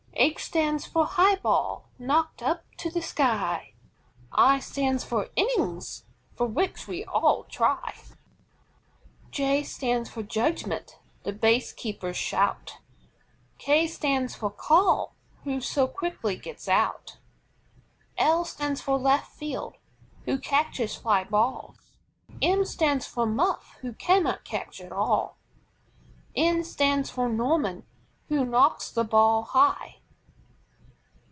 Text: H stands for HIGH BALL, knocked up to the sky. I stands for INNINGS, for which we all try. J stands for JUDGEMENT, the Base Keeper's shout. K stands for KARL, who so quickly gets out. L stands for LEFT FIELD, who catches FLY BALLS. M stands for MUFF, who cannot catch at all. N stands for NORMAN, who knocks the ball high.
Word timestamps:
H 0.13 0.43
stands 0.45 0.85
for 0.85 1.07
HIGH 1.07 1.37
BALL, 1.41 1.89
knocked 1.97 2.43
up 2.43 2.63
to 2.77 2.91
the 2.91 3.01
sky. 3.01 3.73
I 4.31 4.59
stands 4.59 5.03
for 5.03 5.29
INNINGS, 5.35 6.03
for 6.35 6.45
which 6.45 6.87
we 6.87 7.03
all 7.05 7.45
try. 7.45 7.95
J 9.31 9.63
stands 9.63 10.11
for 10.11 10.21
JUDGEMENT, 10.21 10.99
the 11.23 11.33
Base 11.33 11.73
Keeper's 11.73 12.17
shout. 12.17 12.77
K 13.57 13.87
stands 13.87 14.35
for 14.35 14.51
KARL, 14.51 15.15
who 15.43 15.59
so 15.59 15.87
quickly 15.87 16.35
gets 16.35 16.67
out. 16.67 17.17
L 18.15 18.45
stands 18.45 18.79
for 18.79 18.99
LEFT 18.99 19.27
FIELD, 19.31 19.77
who 20.25 20.37
catches 20.37 20.95
FLY 20.95 21.23
BALLS. 21.23 21.93
M 22.43 22.63
stands 22.63 23.07
for 23.07 23.25
MUFF, 23.25 23.77
who 23.81 23.93
cannot 23.93 24.43
catch 24.45 24.81
at 24.81 24.91
all. 24.91 25.37
N 26.35 26.63
stands 26.63 27.09
for 27.09 27.27
NORMAN, 27.27 27.85
who 28.29 28.45
knocks 28.45 28.91
the 28.91 29.03
ball 29.05 29.41
high. 29.43 29.95